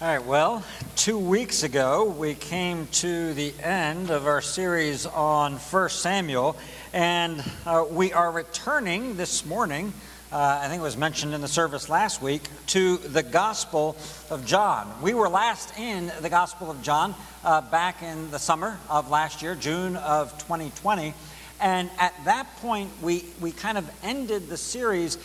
[0.00, 0.62] All right, well,
[0.94, 6.56] two weeks ago we came to the end of our series on 1 Samuel,
[6.92, 9.92] and uh, we are returning this morning,
[10.30, 13.96] uh, I think it was mentioned in the service last week, to the Gospel
[14.30, 14.88] of John.
[15.02, 17.12] We were last in the Gospel of John
[17.42, 21.12] uh, back in the summer of last year, June of 2020,
[21.60, 25.18] and at that point we, we kind of ended the series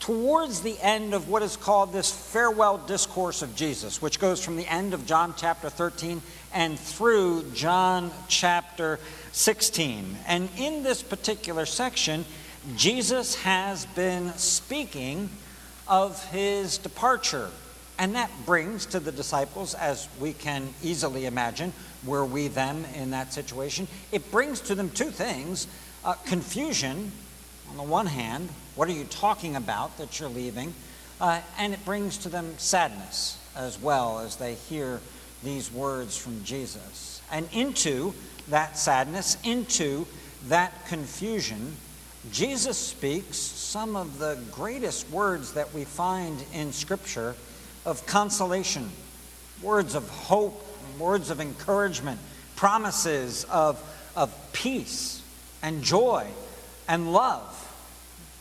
[0.00, 4.56] towards the end of what is called this farewell discourse of Jesus, which goes from
[4.56, 6.22] the end of John chapter 13
[6.52, 8.98] and through John chapter
[9.32, 10.16] 16.
[10.26, 12.24] And in this particular section,
[12.76, 15.28] Jesus has been speaking
[15.86, 17.50] of his departure.
[17.98, 21.74] And that brings to the disciples, as we can easily imagine,
[22.06, 25.66] were we them in that situation, it brings to them two things
[26.02, 27.12] uh, confusion
[27.70, 28.48] on the one hand,
[28.80, 30.72] what are you talking about that you're leaving?
[31.20, 35.02] Uh, and it brings to them sadness as well as they hear
[35.44, 37.20] these words from Jesus.
[37.30, 38.14] And into
[38.48, 40.06] that sadness, into
[40.48, 41.76] that confusion,
[42.32, 47.34] Jesus speaks some of the greatest words that we find in Scripture
[47.84, 48.88] of consolation,
[49.62, 50.58] words of hope,
[50.98, 52.18] words of encouragement,
[52.56, 53.78] promises of,
[54.16, 55.22] of peace
[55.62, 56.26] and joy
[56.88, 57.66] and love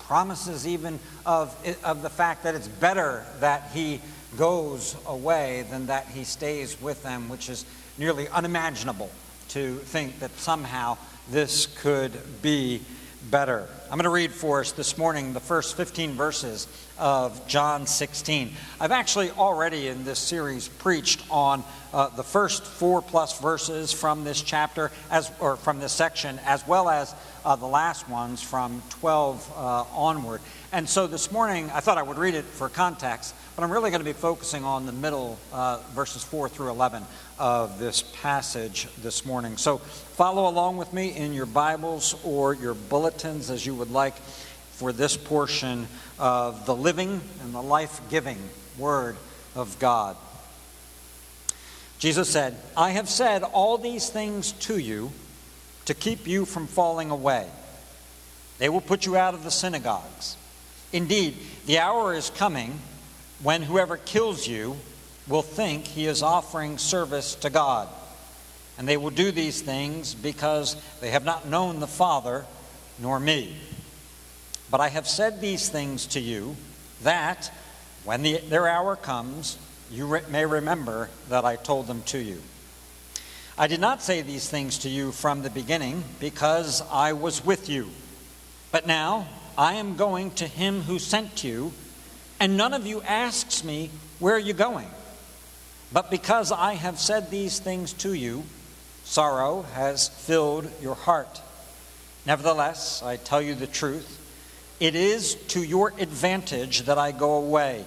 [0.10, 4.02] promises even of, of the fact that it's better that he
[4.40, 7.64] goes away than that he stays with them, which is
[8.00, 9.12] nearly unimaginable
[9.50, 10.98] to think that somehow
[11.30, 12.82] this could be
[13.30, 13.70] better.
[13.92, 16.68] I'm going to read for us this morning the first 15 verses
[17.00, 18.52] of John 16.
[18.80, 24.24] I've actually already in this series preached on uh, the first four plus verses from
[24.24, 28.84] this chapter, as or from this section, as well as uh, the last ones from
[28.90, 30.42] 12 uh, onward.
[30.72, 33.90] And so this morning, I thought I would read it for context, but I'm really
[33.90, 37.04] going to be focusing on the middle uh, verses 4 through 11
[37.40, 39.58] of this passage this morning.
[39.58, 44.16] So follow along with me in your Bibles or your bulletins as you would like
[44.74, 45.88] for this portion
[46.20, 48.38] of the living and the life giving
[48.78, 49.16] Word
[49.56, 50.18] of God.
[51.98, 55.12] Jesus said, I have said all these things to you
[55.86, 57.48] to keep you from falling away.
[58.58, 60.38] They will put you out of the synagogues.
[60.92, 62.80] Indeed, the hour is coming
[63.42, 64.78] when whoever kills you
[65.30, 67.88] will think he is offering service to God.
[68.78, 72.46] And they will do these things because they have not known the Father
[72.98, 73.56] nor me.
[74.72, 76.56] But I have said these things to you
[77.04, 77.52] that
[78.04, 79.58] when the, their hour comes,
[79.92, 82.42] you re- may remember that I told them to you.
[83.58, 87.70] I did not say these things to you from the beginning because I was with
[87.70, 87.90] you.
[88.72, 91.74] But now I am going to him who sent you,
[92.40, 93.90] and none of you asks me,
[94.20, 94.88] Where are you going?
[95.92, 98.44] But because I have said these things to you,
[99.04, 101.42] sorrow has filled your heart.
[102.26, 104.18] Nevertheless, I tell you the truth.
[104.80, 107.86] It is to your advantage that I go away.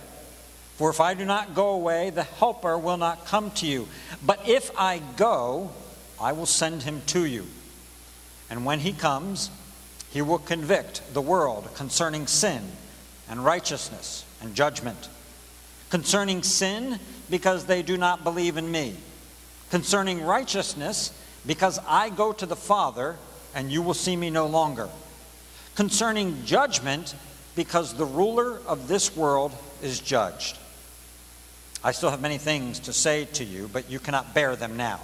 [0.76, 3.86] For if I do not go away, the Helper will not come to you.
[4.24, 5.70] But if I go,
[6.20, 7.46] I will send him to you.
[8.50, 9.50] And when he comes,
[10.10, 12.62] he will convict the world concerning sin
[13.30, 15.08] and righteousness and judgment.
[15.88, 16.98] Concerning sin,
[17.32, 18.94] because they do not believe in me.
[19.70, 23.16] Concerning righteousness, because I go to the Father,
[23.54, 24.90] and you will see me no longer.
[25.74, 27.14] Concerning judgment,
[27.56, 29.50] because the ruler of this world
[29.82, 30.58] is judged.
[31.82, 35.00] I still have many things to say to you, but you cannot bear them now.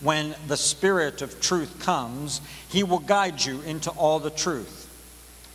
[0.00, 4.90] When the Spirit of truth comes, he will guide you into all the truth.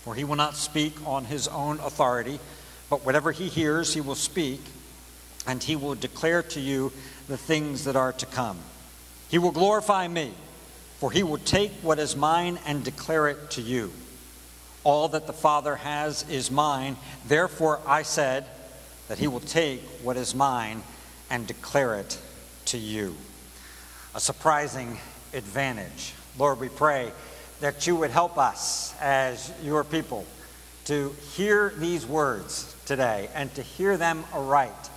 [0.06, 2.40] For he will not speak on his own authority,
[2.90, 4.62] but whatever he hears, he will speak,
[5.48, 6.92] and he will declare to you
[7.28, 8.58] the things that are to come.
[9.30, 10.34] He will glorify me,
[11.00, 13.92] for he will take what is mine and declare it to you.
[14.84, 16.98] All that the Father has is mine.
[17.28, 18.46] Therefore, I said,
[19.10, 20.82] that he will take what is mine
[21.30, 22.18] and declare it
[22.66, 23.16] to you.
[24.16, 24.98] A surprising
[25.34, 26.14] advantage.
[26.38, 27.12] Lord, we pray
[27.60, 30.26] that you would help us as your people
[30.86, 34.89] to hear these words today and to hear them aright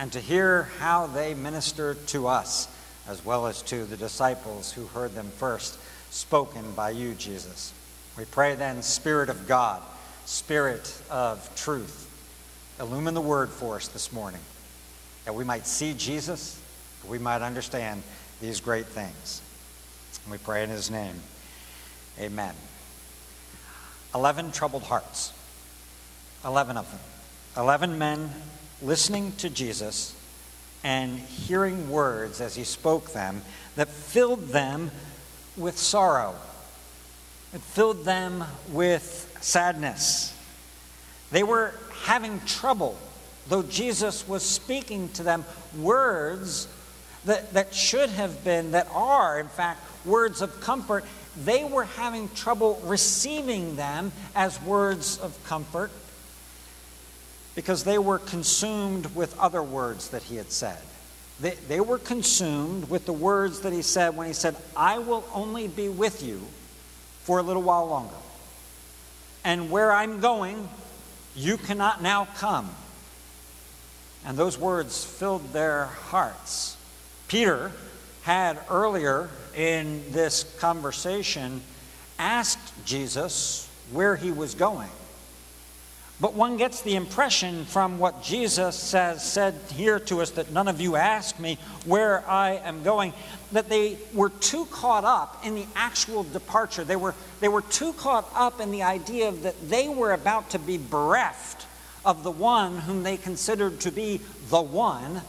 [0.00, 2.74] and to hear how they minister to us
[3.06, 7.74] as well as to the disciples who heard them first spoken by you, Jesus.
[8.16, 9.82] We pray then, Spirit of God,
[10.24, 12.08] Spirit of truth,
[12.80, 14.40] illumine the word for us this morning,
[15.26, 16.58] that we might see Jesus,
[17.02, 18.02] that we might understand
[18.40, 19.42] these great things.
[20.24, 21.16] And we pray in his name.
[22.18, 22.54] Amen.
[24.14, 25.34] Eleven troubled hearts.
[26.42, 27.00] Eleven of them.
[27.62, 28.30] Eleven men
[28.82, 30.14] listening to Jesus
[30.82, 33.42] and hearing words as he spoke them
[33.76, 34.90] that filled them
[35.56, 36.34] with sorrow.
[37.52, 40.36] It filled them with sadness.
[41.30, 41.74] They were
[42.04, 42.96] having trouble,
[43.48, 45.44] though Jesus was speaking to them
[45.78, 46.66] words
[47.26, 51.04] that, that should have been, that are, in fact, words of comfort.
[51.44, 55.90] They were having trouble receiving them as words of comfort
[57.60, 60.78] because they were consumed with other words that he had said.
[61.40, 65.26] They, they were consumed with the words that he said when he said, I will
[65.34, 66.40] only be with you
[67.24, 68.14] for a little while longer.
[69.44, 70.70] And where I'm going,
[71.36, 72.70] you cannot now come.
[74.24, 76.78] And those words filled their hearts.
[77.28, 77.72] Peter
[78.22, 81.60] had earlier in this conversation
[82.18, 84.88] asked Jesus where he was going.
[86.20, 90.68] But one gets the impression from what Jesus says, said here to us that none
[90.68, 91.56] of you asked me
[91.86, 93.14] where I am going,
[93.52, 96.84] that they were too caught up in the actual departure.
[96.84, 100.58] They were, they were too caught up in the idea that they were about to
[100.58, 101.66] be bereft
[102.04, 104.20] of the one whom they considered to be
[104.50, 105.22] the one,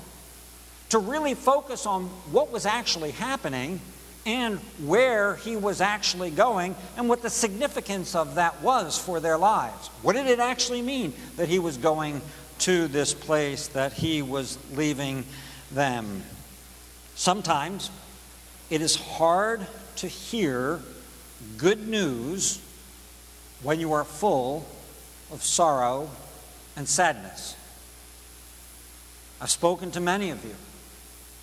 [0.90, 3.80] to really focus on what was actually happening
[4.26, 9.38] and where he was actually going and what the significance of that was for their
[9.38, 9.88] lives.
[10.02, 12.22] What did it actually mean that he was going
[12.60, 15.26] to this place, that he was leaving
[15.72, 16.24] them?
[17.16, 17.90] Sometimes
[18.70, 19.66] it is hard
[19.98, 20.80] to hear
[21.58, 22.62] good news
[23.64, 24.66] when you are full
[25.32, 26.10] of sorrow
[26.76, 27.56] and sadness.
[29.40, 30.56] I've spoken to many of you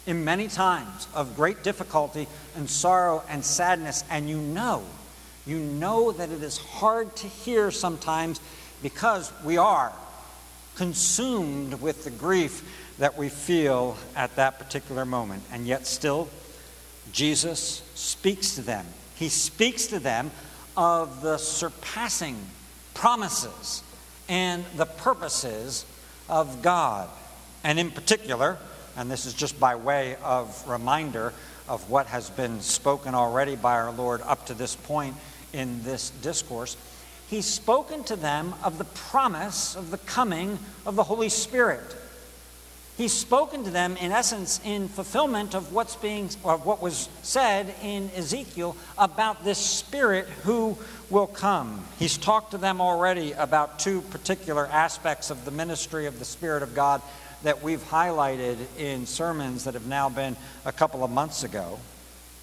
[0.09, 2.27] in many times of great difficulty
[2.57, 4.83] and sorrow and sadness, and you know,
[5.47, 8.41] you know that it is hard to hear sometimes
[8.83, 9.93] because we are
[10.77, 15.43] consumed with the grief that we feel at that particular moment.
[15.53, 16.31] And yet, still,
[17.13, 18.87] Jesus speaks to them.
[19.15, 20.31] He speaks to them
[20.75, 22.39] of the surpassing
[22.95, 23.83] promises
[24.27, 25.85] and the purposes
[26.31, 27.11] of God.
[27.63, 28.57] And in particular,
[28.97, 31.33] and this is just by way of reminder
[31.69, 35.15] of what has been spoken already by our Lord up to this point
[35.53, 36.77] in this discourse.
[37.29, 41.97] He's spoken to them of the promise of the coming of the Holy Spirit.
[42.97, 47.73] He's spoken to them, in essence, in fulfillment of what's being, or what was said
[47.81, 50.77] in Ezekiel about this Spirit who
[51.09, 51.85] will come.
[52.01, 56.65] He's talked to them already about two particular aspects of the ministry of the Spirit
[56.65, 57.01] of God
[57.43, 61.79] that we've highlighted in sermons that have now been a couple of months ago.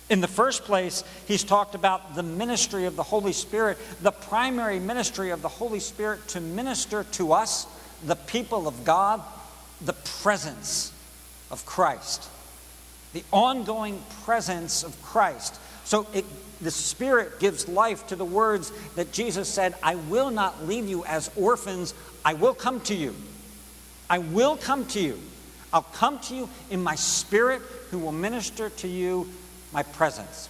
[0.09, 4.79] In the first place, he's talked about the ministry of the Holy Spirit, the primary
[4.79, 7.65] ministry of the Holy Spirit to minister to us,
[8.05, 9.21] the people of God,
[9.81, 10.93] the presence
[11.49, 12.29] of Christ,
[13.13, 15.59] the ongoing presence of Christ.
[15.85, 16.25] So it,
[16.61, 21.03] the Spirit gives life to the words that Jesus said, I will not leave you
[21.05, 23.15] as orphans, I will come to you.
[24.09, 25.19] I will come to you.
[25.73, 27.61] I'll come to you in my spirit
[27.91, 29.29] who will minister to you
[29.73, 30.49] my presence.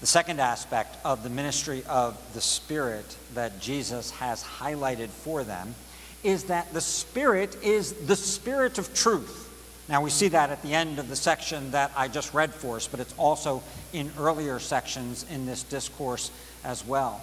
[0.00, 5.74] The second aspect of the ministry of the Spirit that Jesus has highlighted for them
[6.22, 9.48] is that the Spirit is the Spirit of truth.
[9.90, 12.76] Now, we see that at the end of the section that I just read for
[12.76, 16.30] us, but it's also in earlier sections in this discourse
[16.64, 17.20] as well.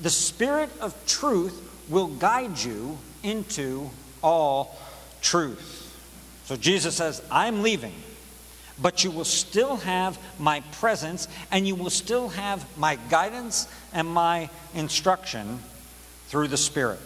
[0.00, 3.90] The Spirit of truth will guide you into
[4.24, 4.76] all
[5.20, 5.82] truth.
[6.46, 7.94] So Jesus says, I'm leaving,
[8.80, 14.08] but you will still have my presence and you will still have my guidance and
[14.08, 15.60] my instruction
[16.28, 17.00] through the Spirit.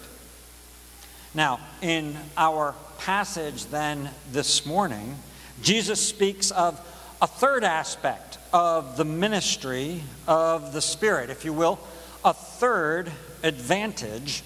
[1.34, 5.16] Now, in our passage then this morning,
[5.60, 6.80] Jesus speaks of
[7.20, 11.78] a third aspect of the ministry of the Spirit, if you will,
[12.24, 13.10] a third
[13.42, 14.42] advantage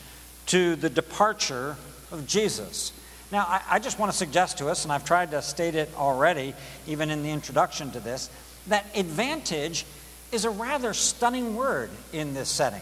[0.47, 1.77] to the departure
[2.13, 2.93] of Jesus.
[3.33, 5.89] Now, I, I just want to suggest to us, and I've tried to state it
[5.97, 6.55] already,
[6.87, 8.29] even in the introduction to this,
[8.69, 9.87] that advantage
[10.33, 12.81] is a rather stunning word in this setting.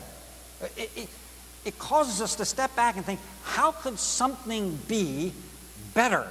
[0.76, 1.08] It, it,
[1.64, 5.32] it, causes us to step back and think how could something be
[5.94, 6.26] better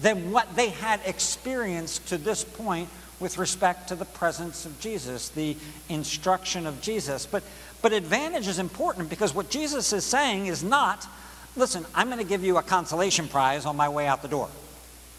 [0.00, 2.88] than what they had experienced to this point
[3.20, 5.56] with respect to the presence of Jesus, the
[5.88, 7.26] instruction of Jesus?
[7.26, 7.42] But,
[7.82, 11.06] but advantage is important because what Jesus is saying is not
[11.56, 14.48] listen, I'm going to give you a consolation prize on my way out the door.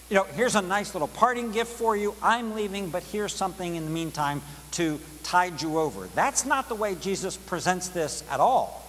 [0.10, 2.14] You know, here's a nice little parting gift for you.
[2.22, 6.08] I'm leaving, but here's something in the meantime to tide you over.
[6.14, 8.84] That's not the way Jesus presents this at all.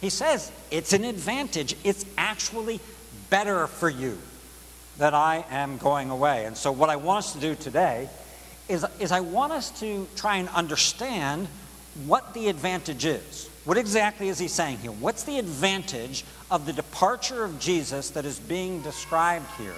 [0.00, 2.80] He says it's an advantage, it's actually
[3.28, 4.18] better for you
[4.98, 6.44] that I am going away.
[6.44, 8.08] And so, what I want us to do today
[8.68, 11.48] is, is I want us to try and understand
[12.06, 13.49] what the advantage is.
[13.64, 14.90] What exactly is he saying here?
[14.90, 19.74] What's the advantage of the departure of Jesus that is being described here?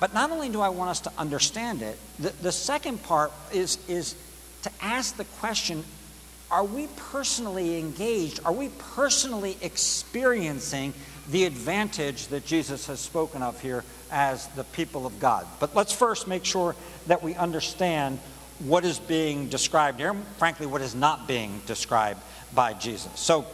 [0.00, 3.78] But not only do I want us to understand it, the, the second part is,
[3.88, 4.16] is
[4.62, 5.84] to ask the question
[6.50, 8.40] are we personally engaged?
[8.44, 10.94] Are we personally experiencing
[11.30, 15.46] the advantage that Jesus has spoken of here as the people of God?
[15.58, 16.76] But let's first make sure
[17.06, 18.20] that we understand
[18.60, 22.20] what is being described here, frankly, what is not being described
[22.54, 23.10] by Jesus.
[23.14, 23.46] So,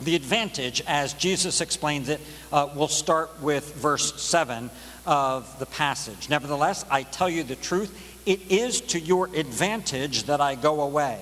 [0.00, 2.20] the advantage, as Jesus explains it,
[2.52, 4.70] uh, we'll start with verse 7
[5.06, 6.30] of the passage.
[6.30, 11.20] Nevertheless, I tell you the truth, it is to your advantage that I go away.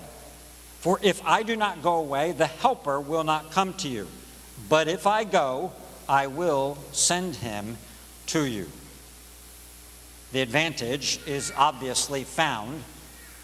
[0.78, 4.06] For if I do not go away, the Helper will not come to you.
[4.68, 5.72] But if I go,
[6.08, 7.78] I will send him
[8.28, 8.68] to you.
[10.32, 12.84] The advantage is obviously found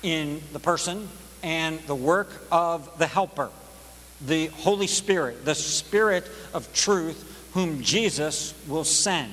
[0.04, 1.08] in the person
[1.42, 3.50] and the work of the Helper,
[4.25, 9.32] the Holy Spirit, the Spirit of truth, whom Jesus will send.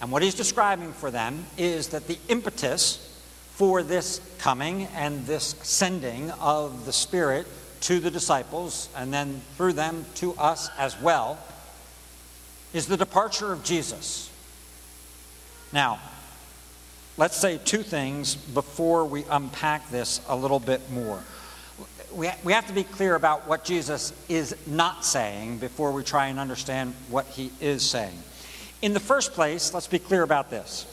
[0.00, 3.10] And what he's describing for them is that the impetus
[3.52, 7.46] for this coming and this sending of the Spirit
[7.82, 11.38] to the disciples and then through them to us as well
[12.72, 14.30] is the departure of Jesus.
[15.72, 16.00] Now,
[17.16, 21.22] let's say two things before we unpack this a little bit more.
[22.12, 26.28] We, we have to be clear about what Jesus is not saying before we try
[26.28, 28.16] and understand what he is saying.
[28.82, 30.86] In the first place, let's be clear about this.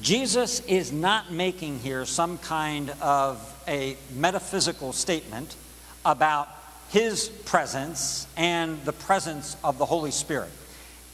[0.00, 5.56] Jesus is not making here some kind of a metaphysical statement
[6.04, 6.48] about
[6.90, 10.50] his presence and the presence of the Holy Spirit.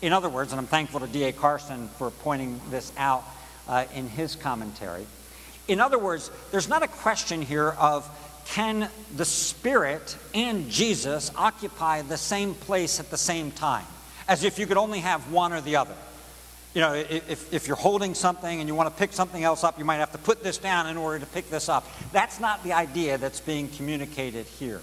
[0.01, 1.33] In other words, and I'm thankful to D.A.
[1.33, 3.25] Carson for pointing this out
[3.69, 5.07] uh, in his commentary.
[5.69, 8.09] In other words, there's not a question here of
[8.47, 13.87] can the Spirit and Jesus occupy the same place at the same time,
[14.29, 15.95] as if you could only have one or the other.
[16.75, 19.79] You know, if, if you're holding something and you want to pick something else up,
[19.79, 21.87] you might have to put this down in order to pick this up.
[22.13, 24.81] That's not the idea that's being communicated here.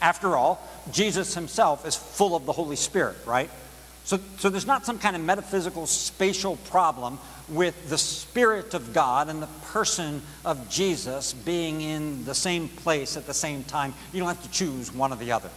[0.00, 3.50] After all, Jesus himself is full of the Holy Spirit, right?
[4.06, 9.28] So, so there's not some kind of metaphysical spatial problem with the Spirit of God
[9.28, 13.94] and the person of Jesus being in the same place at the same time.
[14.12, 15.50] You don't have to choose one or the other.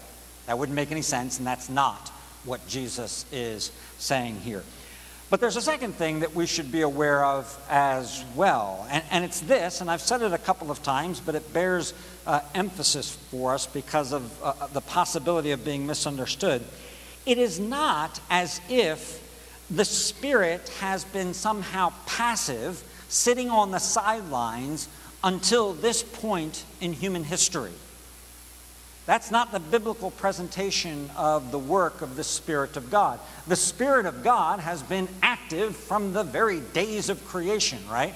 [0.47, 2.09] That wouldn't make any sense, and that's not
[2.43, 4.63] what Jesus is saying here.
[5.29, 9.23] But there's a second thing that we should be aware of as well, and, and
[9.23, 11.93] it's this, and I've said it a couple of times, but it bears
[12.25, 16.63] uh, emphasis for us because of uh, the possibility of being misunderstood.
[17.29, 19.23] It is not as if
[19.69, 24.87] the Spirit has been somehow passive, sitting on the sidelines
[25.23, 27.73] until this point in human history.
[29.05, 33.19] That's not the biblical presentation of the work of the Spirit of God.
[33.45, 38.15] The Spirit of God has been active from the very days of creation, right?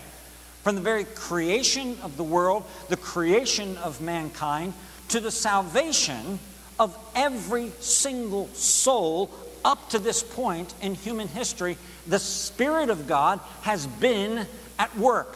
[0.63, 4.73] From the very creation of the world, the creation of mankind,
[5.09, 6.39] to the salvation
[6.79, 9.29] of every single soul
[9.63, 11.77] up to this point in human history,
[12.07, 14.45] the Spirit of God has been
[14.77, 15.35] at work,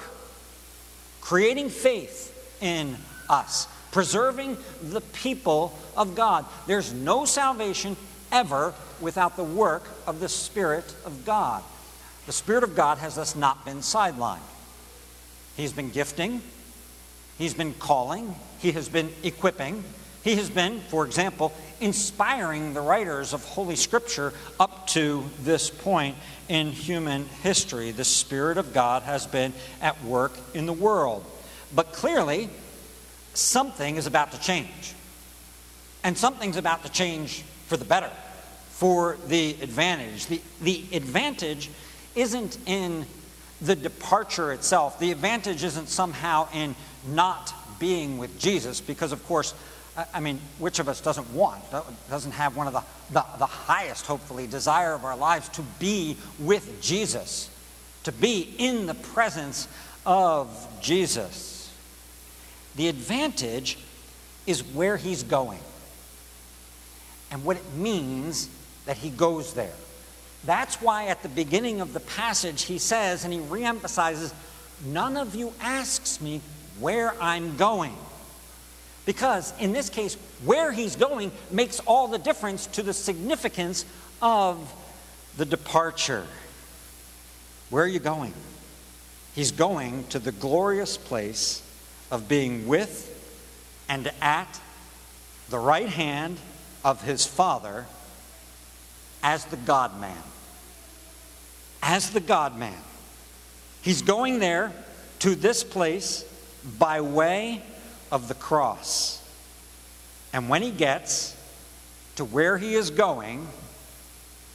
[1.21, 2.97] creating faith in
[3.29, 3.67] us
[3.97, 6.45] preserving the people of God.
[6.67, 7.95] There's no salvation
[8.31, 11.63] ever without the work of the Spirit of God.
[12.25, 14.37] The Spirit of God has thus not been sidelined.
[15.55, 16.41] He's been gifting,
[17.37, 19.83] He's been calling, He has been equipping,
[20.27, 26.17] He has been, for example, inspiring the writers of Holy Scripture up to this point
[26.49, 27.91] in human history.
[27.91, 31.23] The Spirit of God has been at work in the world.
[31.73, 32.49] But clearly,
[33.35, 34.95] something is about to change.
[36.03, 38.11] And something's about to change for the better,
[38.71, 40.25] for the advantage.
[40.25, 41.69] The, the advantage
[42.15, 43.05] isn't in
[43.61, 46.75] the departure itself, the advantage isn't somehow in
[47.07, 49.53] not being with Jesus, because, of course,
[50.13, 51.63] I mean, which of us doesn't want,
[52.09, 56.17] doesn't have one of the, the, the, highest, hopefully, desire of our lives to be
[56.37, 57.49] with Jesus,
[58.03, 59.67] to be in the presence
[60.05, 61.73] of Jesus?
[62.75, 63.79] The advantage
[64.45, 65.59] is where he's going
[67.31, 68.49] and what it means
[68.85, 69.73] that he goes there.
[70.45, 74.33] That's why at the beginning of the passage he says, and he reemphasizes,
[74.85, 76.41] None of you asks me
[76.79, 77.95] where I'm going.
[79.07, 83.85] Because in this case, where he's going makes all the difference to the significance
[84.21, 84.59] of
[85.37, 86.27] the departure.
[87.69, 88.33] Where are you going?
[89.33, 91.63] He's going to the glorious place
[92.11, 93.13] of being with
[93.87, 94.59] and at
[95.49, 96.37] the right hand
[96.83, 97.85] of his Father
[99.23, 100.21] as the God man.
[101.81, 102.81] As the God man.
[103.81, 104.73] He's going there
[105.19, 106.25] to this place
[106.77, 107.61] by way
[108.11, 109.23] of the cross.
[110.33, 111.35] And when he gets
[112.15, 113.47] to where he is going,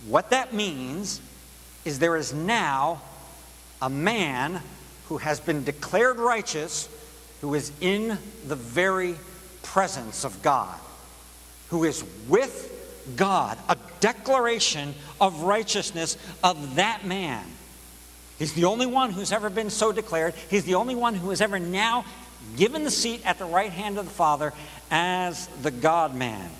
[0.06, 1.20] what that means
[1.84, 3.00] is there is now
[3.80, 4.60] a man
[5.08, 6.88] who has been declared righteous
[7.40, 8.16] who is in
[8.46, 9.16] the very
[9.62, 10.78] presence of God,
[11.68, 12.68] who is with
[13.16, 17.44] God, a declaration of righteousness of that man.
[18.38, 20.34] He's the only one who's ever been so declared.
[20.50, 22.04] He's the only one who has ever now
[22.56, 24.52] given the seat at the right hand of the Father
[24.90, 26.50] as the God man.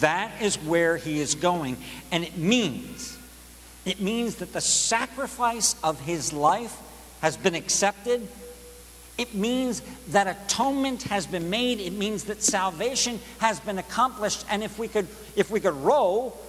[0.00, 1.76] That is where he is going.
[2.12, 3.18] And it means,
[3.84, 6.76] it means that the sacrifice of his life
[7.20, 8.26] has been accepted.
[9.18, 11.80] It means that atonement has been made.
[11.80, 14.46] It means that salvation has been accomplished.
[14.48, 16.40] And if we could, if we could roll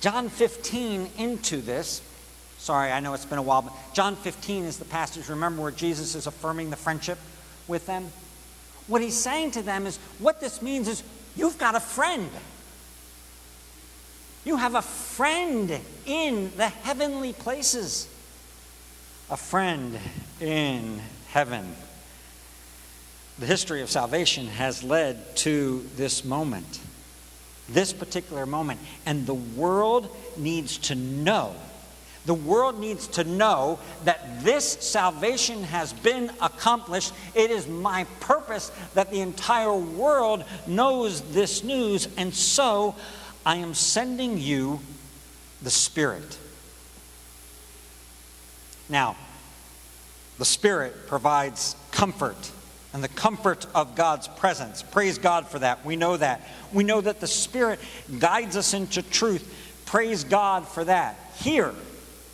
[0.00, 2.02] John 15 into this,
[2.58, 5.72] sorry, I know it's been a while, but John 15 is the passage, remember, where
[5.72, 7.18] Jesus is affirming the friendship
[7.68, 8.10] with them?
[8.86, 11.02] What he's saying to them is what this means is
[11.34, 12.30] you've got a friend.
[14.44, 18.08] You have a friend in the heavenly places.
[19.28, 19.98] A friend
[20.40, 21.74] in heaven.
[23.38, 26.80] The history of salvation has led to this moment,
[27.68, 28.80] this particular moment.
[29.04, 31.56] And the world needs to know
[32.26, 37.14] the world needs to know that this salvation has been accomplished.
[37.34, 42.96] It is my purpose that the entire world knows this news, and so
[43.44, 44.80] I am sending you
[45.62, 46.38] the Spirit.
[48.88, 49.16] Now,
[50.38, 52.50] the Spirit provides comfort
[52.92, 54.82] and the comfort of God's presence.
[54.82, 55.84] Praise God for that.
[55.84, 56.40] We know that.
[56.72, 57.78] We know that the Spirit
[58.18, 59.82] guides us into truth.
[59.86, 61.18] Praise God for that.
[61.36, 61.72] Here,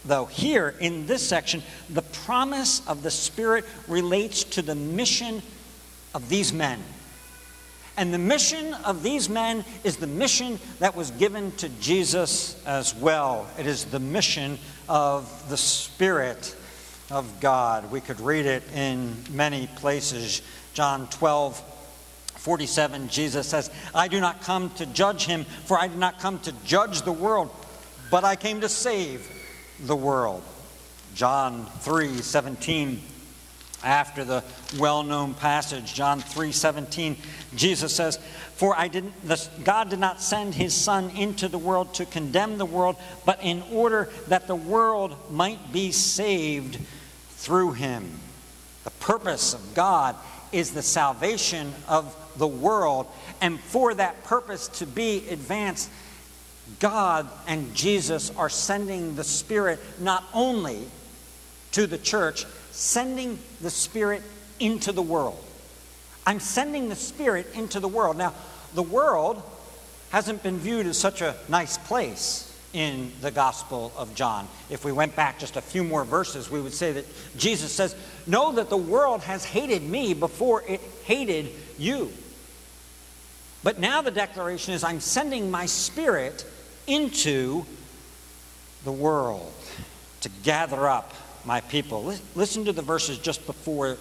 [0.04, 5.42] though, here in this section, the promise of the Spirit relates to the mission
[6.14, 6.80] of these men.
[7.96, 12.94] And the mission of these men is the mission that was given to Jesus as
[12.94, 13.46] well.
[13.58, 16.56] It is the mission of the Spirit
[17.10, 17.90] of God.
[17.90, 20.40] We could read it in many places.
[20.72, 21.60] John 12,
[22.36, 26.38] 47, Jesus says, I do not come to judge him, for I did not come
[26.40, 27.50] to judge the world,
[28.10, 29.30] but I came to save
[29.82, 30.42] the world.
[31.14, 33.00] John 3 17,
[33.84, 34.44] after the
[34.78, 37.16] well known passage, John 3 17,
[37.54, 38.18] Jesus says,
[38.54, 42.58] For I didn't, the, God did not send his Son into the world to condemn
[42.58, 46.78] the world, but in order that the world might be saved
[47.30, 48.08] through him.
[48.84, 50.16] The purpose of God
[50.52, 53.06] is the salvation of the world,
[53.40, 55.90] and for that purpose to be advanced,
[56.80, 60.82] God and Jesus are sending the Spirit not only
[61.72, 64.22] to the church, sending the Spirit
[64.60, 65.42] into the world.
[66.26, 68.16] I'm sending the Spirit into the world.
[68.16, 68.34] Now,
[68.74, 69.42] the world
[70.10, 74.48] hasn't been viewed as such a nice place in the Gospel of John.
[74.70, 77.06] If we went back just a few more verses, we would say that
[77.36, 77.94] Jesus says,
[78.26, 82.12] Know that the world has hated me before it hated you.
[83.62, 86.44] But now the declaration is, I'm sending my Spirit
[86.86, 87.64] into
[88.84, 89.52] the world
[90.22, 91.12] to gather up
[91.44, 92.14] my people.
[92.34, 93.96] Listen to the verses just before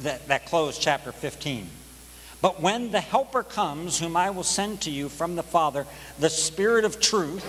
[0.00, 1.68] that, that close chapter 15.
[2.40, 5.86] But when the Helper comes, whom I will send to you from the Father,
[6.18, 7.44] the Spirit of truth,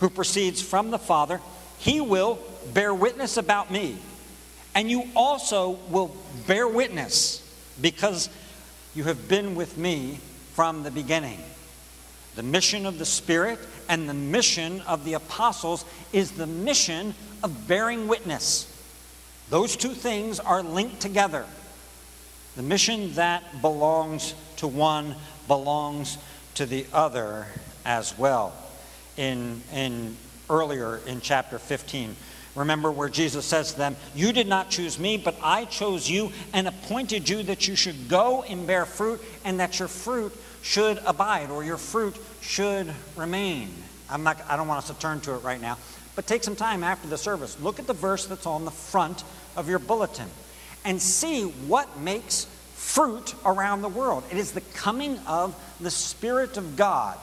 [0.00, 1.40] who proceeds from the Father,
[1.78, 2.38] he will
[2.72, 3.96] bear witness about me.
[4.74, 6.14] And you also will
[6.46, 7.42] bear witness
[7.80, 8.28] because
[8.94, 10.18] you have been with me
[10.52, 11.40] from the beginning.
[12.34, 17.68] The mission of the Spirit and the mission of the apostles is the mission of
[17.68, 18.72] bearing witness.
[19.50, 21.46] Those two things are linked together.
[22.56, 25.14] The mission that belongs to one
[25.46, 26.18] belongs
[26.54, 27.46] to the other
[27.84, 28.52] as well.
[29.16, 30.16] In, in
[30.50, 32.16] earlier in chapter 15,
[32.54, 36.32] remember where Jesus says to them, You did not choose me, but I chose you
[36.52, 40.32] and appointed you that you should go and bear fruit, and that your fruit
[40.66, 43.70] should abide, or your fruit should remain.
[44.10, 45.78] I'm not, I don't want us to turn to it right now,
[46.16, 47.56] but take some time after the service.
[47.60, 49.22] Look at the verse that's on the front
[49.56, 50.28] of your bulletin
[50.84, 54.24] and see what makes fruit around the world.
[54.28, 57.16] It is the coming of the Spirit of God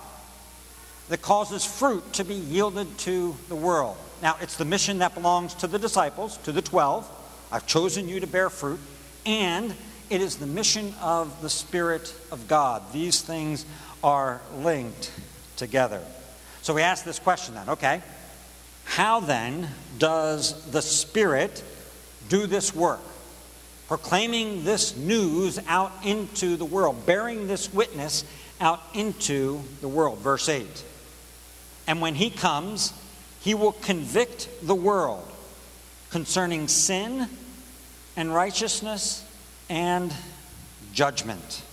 [1.09, 3.97] that causes fruit to be yielded to the world.
[4.21, 7.09] Now, it's the mission that belongs to the disciples, to the 12.
[7.51, 8.79] I've chosen you to bear fruit.
[9.25, 9.75] And
[10.09, 12.81] it is the mission of the Spirit of God.
[12.91, 13.65] These things
[14.03, 15.11] are linked
[15.55, 16.01] together.
[16.61, 18.01] So we ask this question then okay,
[18.85, 21.63] how then does the Spirit
[22.29, 23.01] do this work?
[23.87, 28.23] Proclaiming this news out into the world, bearing this witness
[28.61, 30.19] out into the world.
[30.19, 30.65] Verse 8.
[31.87, 32.93] And when he comes,
[33.41, 35.29] he will convict the world
[36.11, 37.27] concerning sin
[38.15, 39.25] and righteousness
[39.73, 40.13] and
[40.93, 41.63] judgment.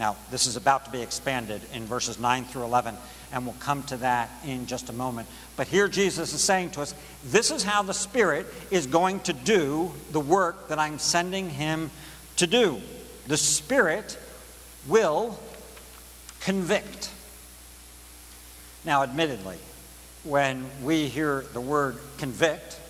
[0.00, 2.96] Now, this is about to be expanded in verses 9 through 11,
[3.32, 5.28] and we'll come to that in just a moment.
[5.56, 6.92] But here Jesus is saying to us,
[7.24, 11.92] this is how the Spirit is going to do the work that I'm sending him
[12.38, 12.80] to do.
[13.28, 14.18] The Spirit
[14.88, 15.38] will
[16.40, 17.12] convict.
[18.84, 19.58] Now, admittedly,
[20.24, 22.80] when we hear the word convict,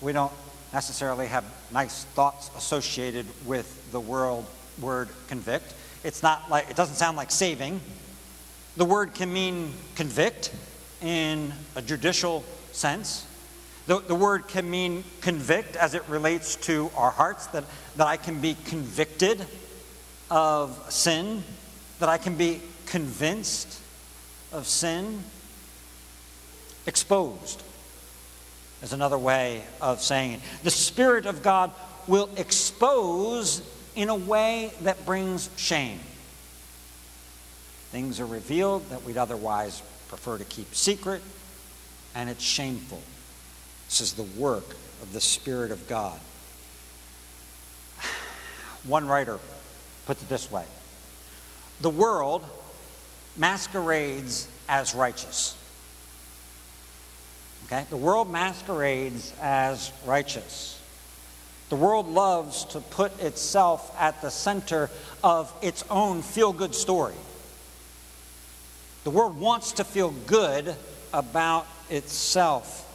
[0.00, 0.32] we don't
[0.72, 4.46] necessarily have nice thoughts associated with the world
[4.80, 5.74] word convict.
[6.04, 7.80] It's not like it doesn't sound like saving.
[8.76, 10.52] The word can mean convict
[11.02, 13.26] in a judicial sense.
[13.86, 17.64] The, the word can mean convict as it relates to our hearts, that,
[17.96, 19.44] that I can be convicted
[20.30, 21.42] of sin,
[21.98, 23.80] that I can be convinced
[24.52, 25.24] of sin,
[26.86, 27.62] exposed
[28.82, 30.40] is another way of saying it.
[30.62, 31.70] The Spirit of God
[32.06, 33.62] will expose
[33.94, 36.00] in a way that brings shame.
[37.90, 41.22] Things are revealed that we'd otherwise prefer to keep secret,
[42.14, 43.02] and it's shameful.
[43.88, 46.18] This is the work of the Spirit of God.
[48.84, 49.38] One writer
[50.06, 50.64] puts it this way
[51.80, 52.44] The world
[53.36, 55.56] masquerades as righteous.
[57.70, 57.86] Okay?
[57.88, 60.80] The world masquerades as righteous.
[61.68, 64.90] The world loves to put itself at the center
[65.22, 67.14] of its own feel good story.
[69.04, 70.74] The world wants to feel good
[71.12, 72.86] about itself.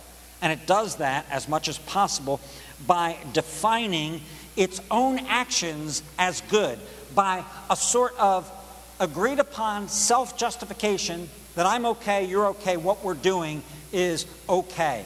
[0.42, 2.42] And it does that as much as possible
[2.86, 4.22] by defining
[4.58, 6.78] its own actions as good,
[7.16, 8.52] by a sort of
[9.00, 13.64] agreed upon self justification that I'm okay, you're okay, what we're doing
[13.96, 15.06] is okay.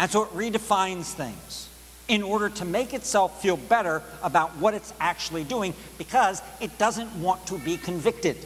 [0.00, 1.68] And so it redefines things
[2.08, 7.12] in order to make itself feel better about what it's actually doing because it doesn't
[7.20, 8.36] want to be convicted.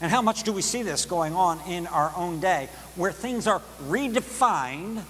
[0.00, 3.46] And how much do we see this going on in our own day where things
[3.46, 5.02] are redefined,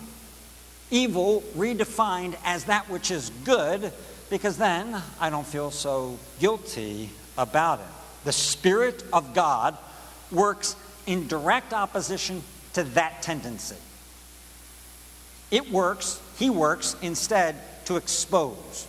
[0.91, 3.93] evil redefined as that which is good,
[4.31, 7.87] because then I don't feel so guilty about it.
[8.25, 9.77] The Spirit of God
[10.31, 12.43] works in direct opposition
[12.75, 13.77] to that tendency.
[15.51, 18.87] It works, he works instead to expose,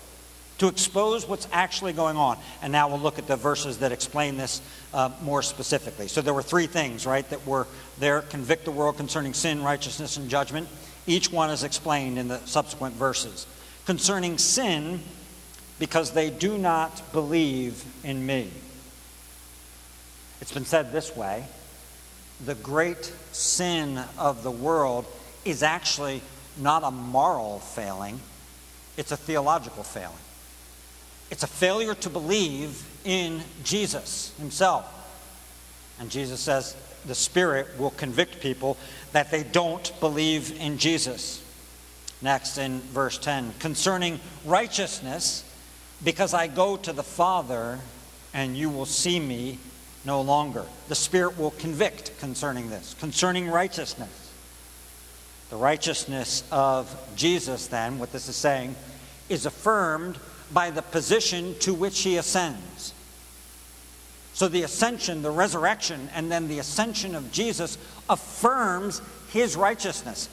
[0.57, 2.37] to expose what's actually going on.
[2.61, 4.61] And now we'll look at the verses that explain this
[4.93, 6.09] uh, more specifically.
[6.09, 7.65] So there were three things, right, that were
[7.97, 10.67] there convict the world concerning sin, righteousness, and judgment.
[11.07, 13.47] Each one is explained in the subsequent verses.
[13.85, 14.99] Concerning sin,
[15.79, 18.51] because they do not believe in me.
[20.41, 21.45] It's been said this way
[22.45, 25.05] the great sin of the world
[25.45, 26.21] is actually
[26.57, 28.19] not a moral failing,
[28.97, 30.15] it's a theological failing.
[31.31, 34.85] It's a failure to believe in Jesus himself.
[35.99, 36.75] And Jesus says
[37.05, 38.77] the Spirit will convict people
[39.13, 41.43] that they don't believe in Jesus.
[42.21, 45.45] Next, in verse 10, concerning righteousness,
[46.03, 47.79] because I go to the Father
[48.33, 49.59] and you will see me
[50.05, 50.65] no longer.
[50.87, 54.31] The Spirit will convict concerning this, concerning righteousness.
[55.49, 58.75] The righteousness of Jesus, then, what this is saying,
[59.29, 60.17] is affirmed
[60.51, 62.93] by the position to which he ascends.
[64.33, 67.77] So the ascension, the resurrection, and then the ascension of Jesus
[68.09, 70.29] affirms his righteousness.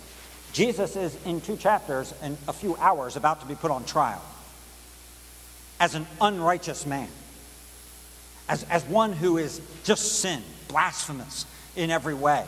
[0.52, 4.22] Jesus is in two chapters and a few hours about to be put on trial
[5.80, 7.08] as an unrighteous man
[8.48, 12.44] as, as one who is just sin, blasphemous in every way.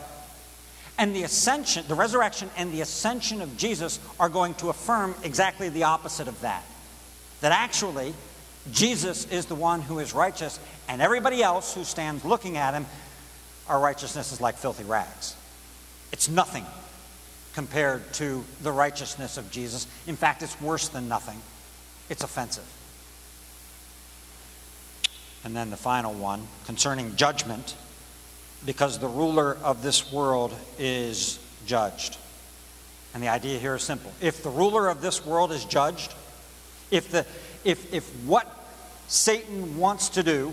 [0.98, 5.68] And the ascension, the resurrection and the ascension of Jesus are going to affirm exactly
[5.68, 6.64] the opposite of that.
[7.40, 8.14] That actually,
[8.72, 10.58] Jesus is the one who is righteous,
[10.88, 12.86] and everybody else who stands looking at him,
[13.68, 15.36] our righteousness is like filthy rags.
[16.10, 16.66] It's nothing
[17.54, 19.86] compared to the righteousness of Jesus.
[20.06, 21.40] In fact, it's worse than nothing,
[22.08, 22.64] it's offensive.
[25.44, 27.76] And then the final one concerning judgment,
[28.66, 32.16] because the ruler of this world is judged.
[33.14, 34.12] And the idea here is simple.
[34.20, 36.12] If the ruler of this world is judged,
[36.90, 37.24] if, the,
[37.64, 38.46] if, if what
[39.06, 40.52] Satan wants to do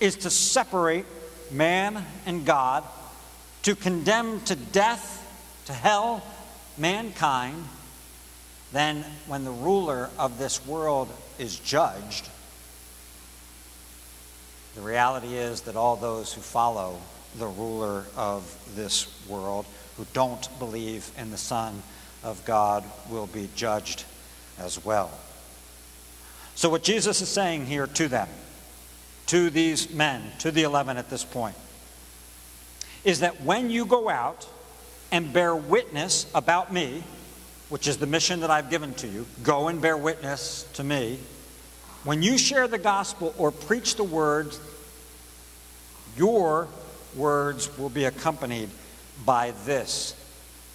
[0.00, 1.06] is to separate
[1.50, 2.84] man and God,
[3.62, 5.18] to condemn to death,
[5.66, 6.22] to hell,
[6.76, 7.64] mankind,
[8.72, 12.28] then when the ruler of this world is judged,
[14.74, 16.98] the reality is that all those who follow
[17.38, 21.82] the ruler of this world, who don't believe in the Son
[22.22, 24.04] of God, will be judged
[24.58, 25.10] as well.
[26.54, 28.28] So, what Jesus is saying here to them,
[29.26, 31.56] to these men, to the 11 at this point,
[33.04, 34.46] is that when you go out
[35.10, 37.02] and bear witness about me,
[37.68, 41.18] which is the mission that I've given to you, go and bear witness to me.
[42.04, 44.56] When you share the gospel or preach the word,
[46.16, 46.66] your
[47.14, 48.70] words will be accompanied
[49.24, 50.16] by this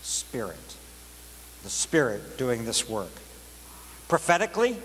[0.04, 0.56] Spirit.
[1.64, 3.12] The Spirit doing this work.
[4.08, 4.78] Prophetically,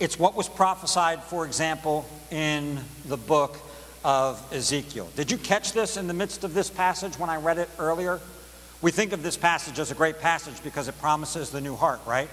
[0.00, 3.56] it's what was prophesied, for example, in the book
[4.04, 5.08] of Ezekiel.
[5.14, 8.18] Did you catch this in the midst of this passage when I read it earlier?
[8.82, 12.00] We think of this passage as a great passage because it promises the new heart,
[12.06, 12.30] right?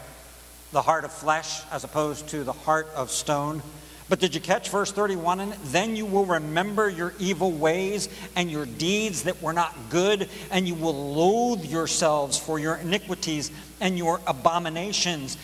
[0.71, 3.62] The heart of flesh as opposed to the heart of stone.
[4.10, 5.60] But did you catch verse 31 in it?
[5.65, 10.67] Then you will remember your evil ways and your deeds that were not good, and
[10.67, 13.51] you will loathe yourselves for your iniquities
[13.82, 15.38] and your abominations.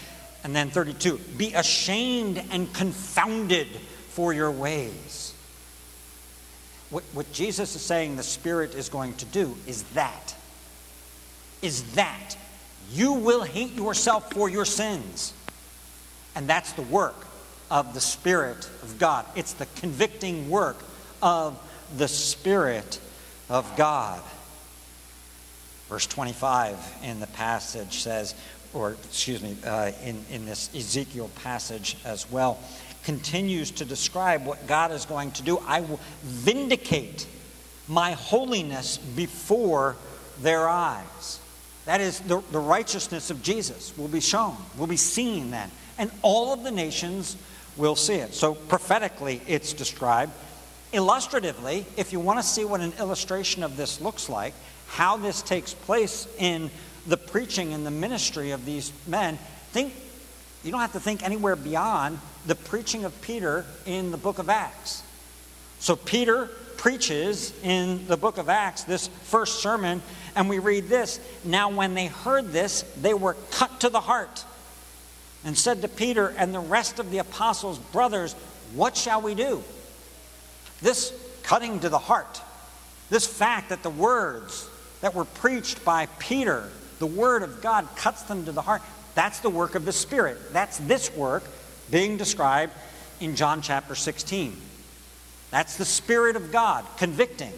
[0.44, 3.68] And then 32 be ashamed and confounded
[4.10, 5.34] for your ways.
[6.90, 10.36] What, what Jesus is saying the Spirit is going to do is that
[11.64, 12.36] is that
[12.92, 15.34] you will hate yourself for your sins.
[16.36, 17.28] And that's the work
[17.70, 19.26] of the Spirit of God.
[19.36, 20.78] It's the convicting work
[21.22, 21.60] of
[21.98, 23.00] the Spirit
[23.50, 24.22] of God.
[25.90, 28.36] Verse 25 in the passage says,
[28.74, 32.60] or excuse me, uh, in, in this Ezekiel passage as well,
[33.04, 35.60] continues to describe what God is going to do.
[35.68, 37.28] I will vindicate
[37.88, 39.96] my holiness before
[40.42, 41.40] their eyes.
[41.86, 45.70] That is, the, the righteousness of Jesus will be shown, will be seen then.
[45.98, 47.36] And all of the nations
[47.76, 48.34] will see it.
[48.34, 50.32] So prophetically, it's described.
[50.94, 54.54] Illustratively, if you want to see what an illustration of this looks like,
[54.88, 56.70] how this takes place in
[57.08, 59.38] the preaching and the ministry of these men,
[59.72, 59.94] think
[60.64, 64.50] you don't have to think anywhere beyond the preaching of Peter in the book of
[64.50, 65.04] Acts.
[65.80, 66.50] So Peter
[66.84, 70.02] preaches in the book of Acts this first sermon,
[70.36, 74.44] and we read this Now, when they heard this, they were cut to the heart
[75.46, 78.34] and said to Peter and the rest of the apostles, Brothers,
[78.74, 79.64] what shall we do?
[80.82, 82.42] This cutting to the heart,
[83.10, 84.70] this fact that the words
[85.00, 86.70] that were preached by Peter,
[87.00, 88.82] the word of God, cuts them to the heart,
[89.16, 90.52] that's the work of the Spirit.
[90.52, 91.46] That's this work
[91.90, 92.74] being described
[93.22, 94.73] in John chapter 16.
[95.54, 97.54] That's the Spirit of God convicting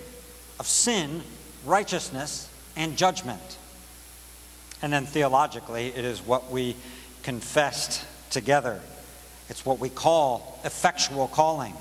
[0.60, 1.24] of sin,
[1.66, 3.58] righteousness, and judgment.
[4.82, 6.76] And then theologically, it is what we
[7.24, 8.82] confessed together.
[9.48, 11.74] It's what we call effectual calling.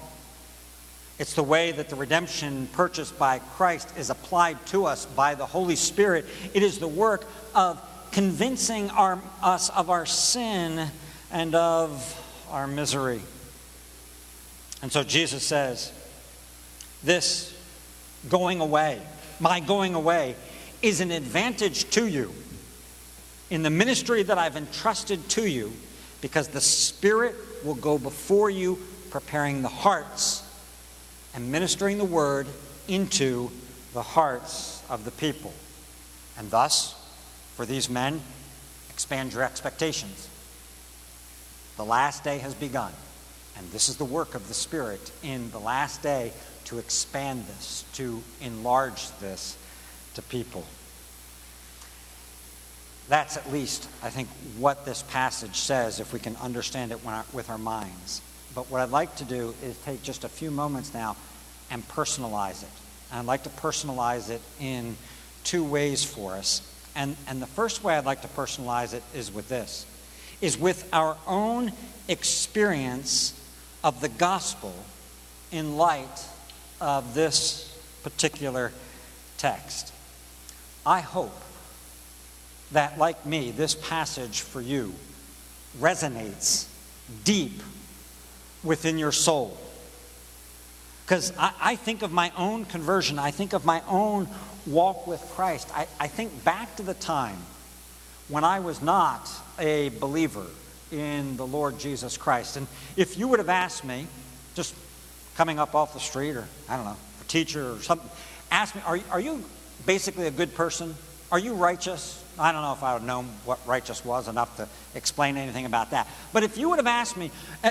[1.19, 5.47] It's the way that the redemption purchased by Christ is applied to us by the
[5.47, 6.27] Holy Spirit.
[6.55, 7.25] It is the work
[7.57, 10.91] of convincing our, us of our sin
[11.33, 13.21] and of our misery.
[14.81, 15.93] And so Jesus says,
[17.05, 17.55] this
[18.29, 19.01] going away,
[19.41, 20.37] my going away,
[20.83, 22.33] is an advantage to you
[23.51, 25.73] in the ministry that I've entrusted to you
[26.21, 28.79] because the Spirit will go before you,
[29.11, 30.43] preparing the hearts
[31.35, 32.47] and ministering the word
[32.89, 33.51] into
[33.93, 35.53] the hearts of the people.
[36.39, 36.95] And thus,
[37.55, 38.21] for these men,
[38.91, 40.29] expand your expectations.
[41.77, 42.93] The last day has begun,
[43.57, 46.33] and this is the work of the Spirit in the last day
[46.65, 49.57] to expand this, to enlarge this
[50.15, 50.65] to people.
[53.09, 57.01] That's at least, I think, what this passage says if we can understand it
[57.33, 58.23] with our minds.
[58.55, 61.17] But what I'd like to do is take just a few moments now
[61.71, 62.71] and personalize it.
[63.11, 64.97] And I'd like to personalize it in
[65.43, 66.71] two ways for us.
[66.97, 69.87] And, and the first way I'd like to personalize it is with this
[70.41, 71.73] is with our own
[72.09, 73.41] experience
[73.83, 74.75] of the gospel
[75.51, 76.27] in light
[76.85, 78.71] of this particular
[79.39, 79.91] text.
[80.85, 81.35] I hope
[82.73, 84.93] that, like me, this passage for you
[85.81, 86.67] resonates
[87.25, 87.63] deep
[88.63, 89.57] within your soul.
[91.07, 94.29] Because I, I, think of my own conversion, I think of my own
[94.67, 95.71] walk with Christ.
[95.75, 97.39] I, I think back to the time
[98.29, 100.47] when I was not a believer
[100.93, 102.59] in the Lord Jesus Christ.
[102.59, 102.67] And
[102.97, 104.07] if you would have asked me,
[104.55, 104.75] just
[105.37, 108.09] coming up off the street, or I don't know, a teacher or something,
[108.51, 109.43] ask me, are, are you
[109.87, 110.95] basically a good person?
[111.33, 112.23] Are you righteous?
[112.39, 115.91] I don't know if I would know what righteous was enough to explain anything about
[115.91, 116.09] that.
[116.33, 117.31] But if you would have asked me,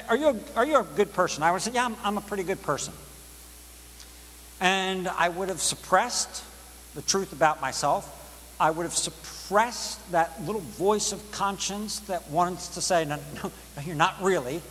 [0.10, 1.44] are you a, are you a good person?
[1.44, 2.94] I would say, yeah, I'm, I'm a pretty good person.
[4.62, 6.44] And I would have suppressed
[6.96, 8.22] the truth about myself.
[8.60, 13.52] I would have suppressed that little voice of conscience that wants to say, no, no,
[13.76, 14.62] no, you're not really.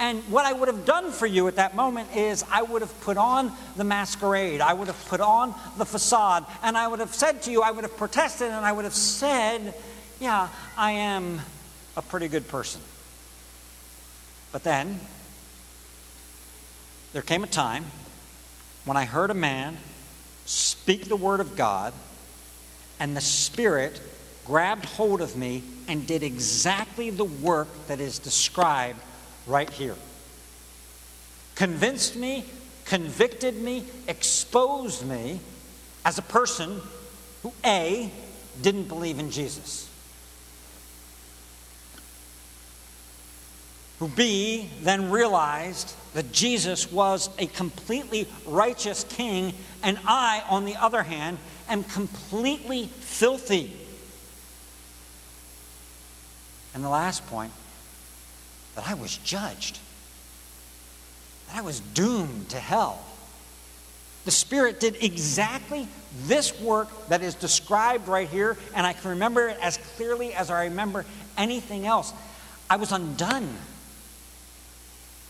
[0.00, 3.00] And what I would have done for you at that moment is I would have
[3.02, 7.14] put on the masquerade, I would have put on the facade, and I would have
[7.14, 9.74] said to you, I would have protested, and I would have said,
[10.18, 11.40] Yeah, I am
[11.98, 12.80] a pretty good person.
[14.52, 15.00] But then,
[17.12, 17.84] there came a time
[18.86, 19.76] when I heard a man
[20.46, 21.92] speak the word of God,
[22.98, 24.00] and the Spirit
[24.46, 28.98] grabbed hold of me and did exactly the work that is described
[29.46, 29.96] right here.
[31.54, 32.44] Convinced me,
[32.84, 35.40] convicted me, exposed me
[36.04, 36.80] as a person
[37.42, 38.10] who, A,
[38.62, 39.88] didn't believe in Jesus.
[43.98, 50.76] Who, B, then realized that Jesus was a completely righteous king, and I, on the
[50.76, 53.76] other hand, am completely filthy.
[56.74, 57.52] And the last point
[58.80, 59.78] that I was judged,
[61.48, 62.98] that I was doomed to hell.
[64.24, 65.86] The Spirit did exactly
[66.24, 70.50] this work that is described right here, and I can remember it as clearly as
[70.50, 71.04] I remember
[71.36, 72.14] anything else.
[72.70, 73.54] I was undone.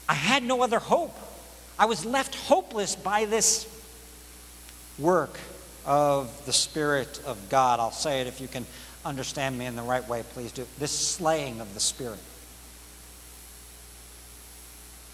[0.08, 1.16] I had no other hope.
[1.76, 3.66] I was left hopeless by this
[4.96, 5.40] work
[5.84, 7.80] of the Spirit of God.
[7.80, 8.64] I'll say it if you can
[9.04, 10.66] understand me in the right way, please do.
[10.78, 12.18] This slaying of the Spirit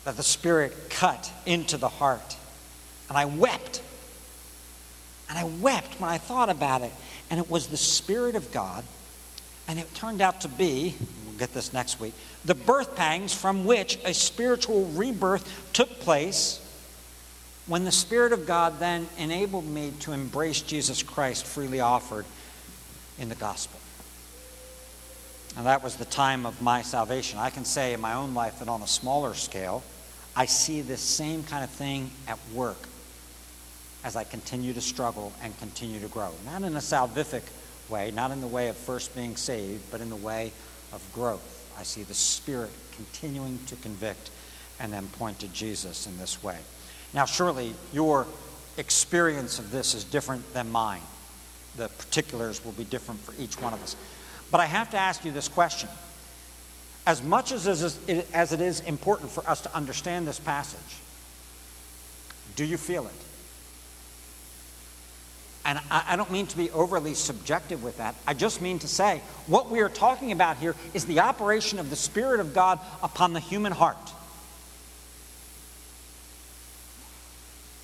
[0.07, 2.37] that the Spirit cut into the heart.
[3.09, 3.83] And I wept.
[5.29, 6.93] And I wept when I thought about it.
[7.29, 8.85] And it was the Spirit of God.
[9.67, 10.95] And it turned out to be,
[11.27, 12.15] we'll get this next week,
[12.45, 16.63] the birth pangs from which a spiritual rebirth took place
[17.67, 22.27] when the Spirit of God then enabled me to embrace Jesus Christ freely offered
[23.19, 23.81] in the gospel.
[25.57, 27.39] And that was the time of my salvation.
[27.39, 29.83] I can say in my own life that on a smaller scale,
[30.37, 32.77] I see this same kind of thing at work
[34.05, 36.31] as I continue to struggle and continue to grow.
[36.45, 37.43] Not in a salvific
[37.89, 40.53] way, not in the way of first being saved, but in the way
[40.93, 41.75] of growth.
[41.79, 44.31] I see the Spirit continuing to convict
[44.79, 46.59] and then point to Jesus in this way.
[47.15, 48.27] Now, surely your
[48.77, 51.03] experience of this is different than mine.
[51.77, 53.97] The particulars will be different for each one of us.
[54.51, 55.89] But I have to ask you this question
[57.07, 60.81] as much as as it is important for us to understand this passage,
[62.57, 63.13] do you feel it?
[65.65, 68.15] And I don't mean to be overly subjective with that.
[68.25, 71.91] I just mean to say what we are talking about here is the operation of
[71.91, 74.13] the Spirit of God upon the human heart.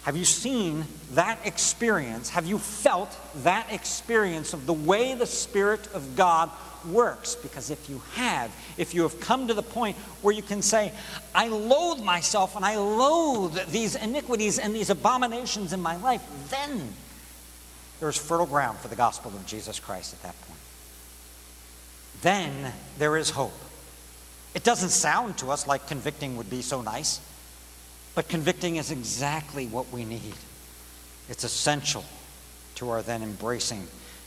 [0.04, 2.30] Have you seen that experience?
[2.30, 6.50] Have you felt that experience of the way the Spirit of God
[6.86, 7.34] works.
[7.34, 10.92] Because if you have, if you have come to the point where you can say,
[11.34, 16.94] I loathe myself and I loathe these iniquities and these abominations in my life, then
[18.00, 20.60] there's fertile ground for the gospel of Jesus Christ at that point.
[22.22, 23.52] Then there is hope.
[24.54, 27.20] It doesn't sound to us like convicting would be so nice,
[28.14, 30.34] but convicting is exactly what we need.
[31.28, 32.04] It's essential
[32.76, 33.86] to our then embracing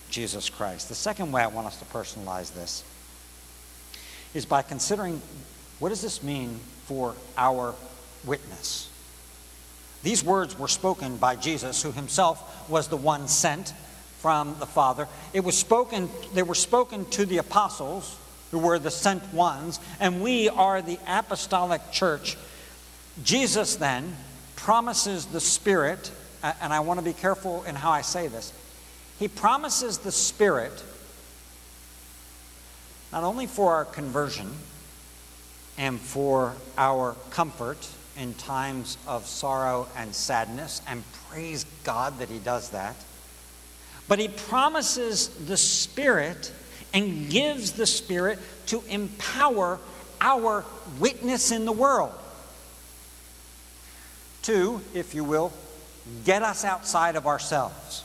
[0.10, 0.89] Jesus Christ.
[0.89, 2.84] The second way I want us to personalize this
[4.34, 5.21] is by considering
[5.80, 7.76] what does this mean for our
[8.26, 8.89] witness?
[10.03, 13.74] These words were spoken by Jesus, who himself was the one sent
[14.20, 15.07] from the Father.
[15.34, 18.18] It was spoken, they were spoken to the apostles,
[18.51, 22.38] who were the sent ones, and we are the apostolic church.
[23.24, 24.16] Jesus then
[24.55, 26.11] promises the Spirit,
[26.43, 28.51] and I want to be careful in how I say this.
[29.20, 30.84] He promises the Spirit
[33.11, 34.51] not only for our conversion
[35.78, 37.88] and for our comfort
[38.18, 42.95] in times of sorrow and sadness, and praise God that He does that,
[44.09, 46.51] but He promises the Spirit
[46.93, 49.80] and gives the Spirit to empower
[50.20, 50.66] our
[50.99, 52.11] witness in the world
[54.46, 55.52] to, if you will,
[56.24, 58.04] get us outside of ourselves.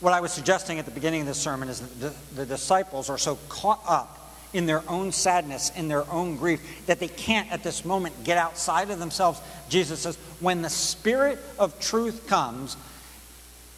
[0.00, 3.08] What I was suggesting at the beginning of this sermon is that the, the disciples
[3.08, 7.50] are so caught up in their own sadness, in their own grief, that they can't
[7.52, 9.40] at this moment get outside of themselves.
[9.68, 12.76] Jesus says, when the Spirit of truth comes,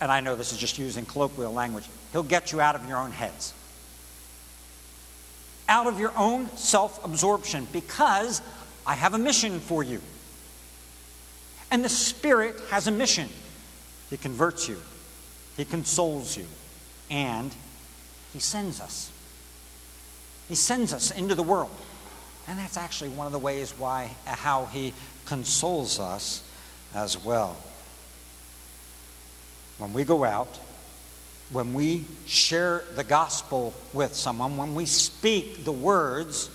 [0.00, 2.98] and I know this is just using colloquial language, He'll get you out of your
[2.98, 3.54] own heads.
[5.68, 8.40] Out of your own self absorption, because
[8.86, 10.00] I have a mission for you.
[11.70, 13.28] And the Spirit has a mission.
[14.10, 14.80] He converts you,
[15.56, 16.46] He consoles you,
[17.10, 17.54] and
[18.32, 19.10] He sends us.
[20.48, 21.70] He sends us into the world.
[22.48, 24.94] And that's actually one of the ways why uh, how he
[25.26, 26.42] consoles us
[26.94, 27.56] as well.
[29.76, 30.58] When we go out,
[31.52, 36.48] when we share the gospel with someone, when we speak the words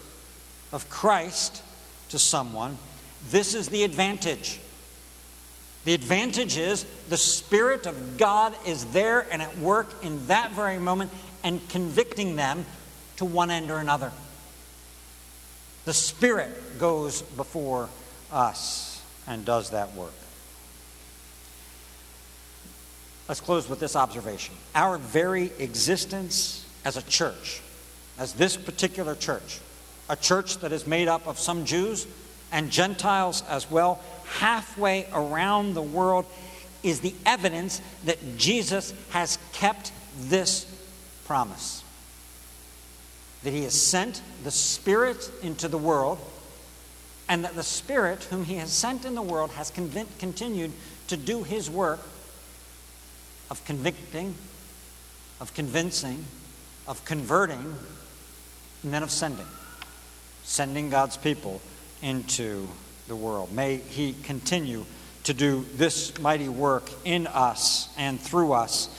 [0.72, 1.62] of Christ
[2.10, 2.78] to someone,
[3.30, 4.60] this is the advantage.
[5.86, 10.80] The advantage is the Spirit of God is there and at work in that very
[10.80, 11.12] moment
[11.44, 12.66] and convicting them
[13.18, 14.12] to one end or another.
[15.86, 17.90] The Spirit goes before
[18.32, 20.14] us and does that work.
[23.28, 24.56] Let's close with this observation.
[24.76, 27.62] Our very existence as a church,
[28.18, 29.60] as this particular church,
[30.10, 32.06] a church that is made up of some Jews
[32.54, 34.00] and Gentiles as well,
[34.38, 36.26] halfway around the world,
[36.84, 40.66] is the evidence that Jesus has kept this
[41.26, 41.84] promise
[43.44, 46.18] that he has sent the Spirit into the world,
[47.28, 50.72] and that the Spirit, whom he has sent in the world, has continued
[51.08, 52.00] to do his work
[53.50, 54.34] of convicting,
[55.42, 56.24] of convincing,
[56.88, 57.76] of converting,
[58.84, 59.48] and then of sending.
[60.44, 61.62] Sending God's people
[62.04, 62.68] into
[63.08, 63.52] the world.
[63.52, 64.86] May he continue
[65.24, 68.90] to do this mighty work in us and through us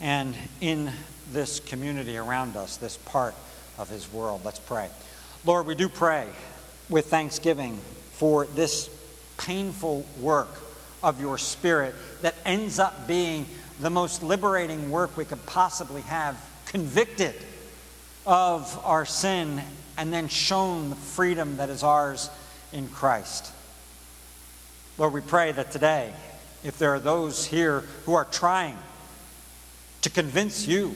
[0.00, 0.90] and in
[1.32, 3.34] this community around us, this part
[3.76, 4.42] of his world.
[4.44, 4.88] Let's pray.
[5.44, 6.26] Lord, we do pray
[6.88, 7.78] with thanksgiving
[8.12, 8.88] for this
[9.36, 10.48] painful work
[11.02, 13.46] of your Spirit that ends up being
[13.80, 17.34] the most liberating work we could possibly have, convicted
[18.26, 19.60] of our sin
[19.98, 22.30] and then shown the freedom that is ours
[22.74, 23.50] in Christ.
[24.98, 26.12] Lord, we pray that today,
[26.62, 28.76] if there are those here who are trying
[30.02, 30.94] to convince you,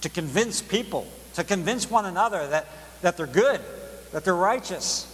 [0.00, 2.66] to convince people to convince one another that,
[3.02, 3.60] that they're good,
[4.12, 5.06] that they're righteous.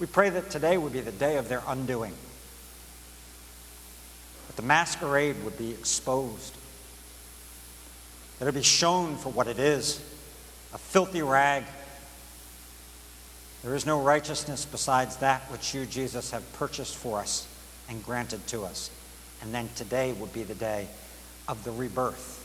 [0.00, 2.14] We pray that today would be the day of their undoing,
[4.48, 6.56] that the masquerade would be exposed,
[8.38, 10.00] that it would be shown for what it is
[10.74, 11.64] a filthy rag.
[13.62, 17.46] There is no righteousness besides that which you, Jesus, have purchased for us
[17.88, 18.90] and granted to us.
[19.40, 20.88] And then today would be the day
[21.46, 22.44] of the rebirth,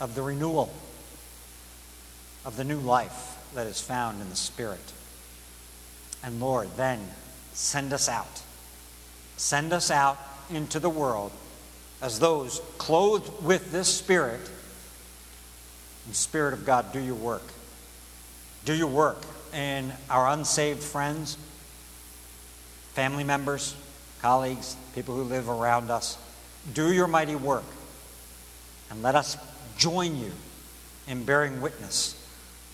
[0.00, 0.72] of the renewal
[2.44, 4.92] of the new life that is found in the Spirit.
[6.24, 7.00] And Lord, then
[7.52, 8.42] send us out.
[9.36, 10.18] Send us out
[10.50, 11.30] into the world
[12.02, 14.40] as those clothed with this Spirit.
[16.06, 17.42] And Spirit of God, do your work.
[18.64, 19.24] Do your work
[19.54, 21.36] in our unsaved friends,
[22.94, 23.74] family members,
[24.20, 26.18] colleagues, people who live around us.
[26.74, 27.64] Do your mighty work.
[28.90, 29.36] And let us
[29.76, 30.32] join you
[31.06, 32.14] in bearing witness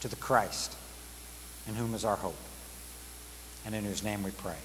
[0.01, 0.77] to the Christ,
[1.69, 2.37] in whom is our hope,
[3.65, 4.57] and in whose name we pray.